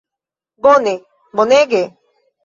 Bone, 0.65 0.93
bonege! 1.39 1.83